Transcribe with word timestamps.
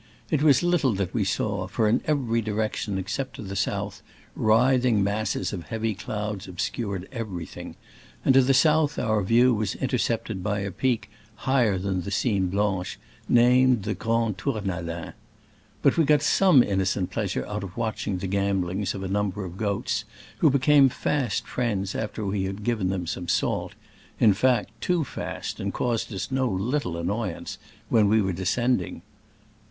It 0.31 0.41
was 0.41 0.63
little 0.63 0.93
that 0.93 1.13
we 1.13 1.23
saw, 1.23 1.67
for 1.67 1.87
in 1.87 2.01
every 2.05 2.41
direction 2.41 2.97
except 2.97 3.35
to 3.35 3.43
the 3.43 3.55
south 3.55 4.01
writhing 4.35 5.03
masses 5.03 5.53
of 5.53 5.65
heavy 5.67 5.93
clouds 5.93 6.47
obscured 6.47 7.07
everything; 7.11 7.75
and 8.25 8.33
to 8.33 8.41
the 8.41 8.55
south 8.55 8.97
our 8.97 9.21
view 9.21 9.53
was 9.53 9.75
intercepted 9.75 10.41
by 10.41 10.61
a 10.61 10.71
peak 10.71 11.11
higher 11.45 11.77
than 11.77 12.01
the 12.01 12.09
Cimes 12.09 12.49
Blanches, 12.49 12.97
named 13.29 13.83
the 13.83 13.93
Grand 13.93 14.39
Tournalin. 14.39 15.13
But 15.83 15.97
we 15.97 16.03
got 16.03 16.23
some 16.23 16.63
innocent 16.63 17.11
pleasure 17.11 17.45
out 17.45 17.63
of 17.63 17.77
watching 17.77 18.17
the 18.17 18.27
gambolings 18.27 18.95
of 18.95 19.03
a 19.03 19.07
number 19.07 19.45
of 19.45 19.55
goats, 19.55 20.05
who 20.39 20.49
became 20.49 20.89
fast 20.89 21.45
friends 21.45 21.93
after 21.93 22.25
we 22.25 22.45
had 22.45 22.63
given 22.63 22.89
them 22.89 23.05
some 23.05 23.27
salt— 23.27 23.73
in 24.19 24.33
fact, 24.33 24.71
too 24.81 25.03
fast, 25.03 25.59
and 25.59 25.71
caused 25.71 26.11
us 26.11 26.31
no 26.31 26.49
little 26.49 26.97
annoyance 26.97 27.59
when 27.89 28.07
we 28.09 28.19
were 28.19 28.33
descending. 28.33 29.03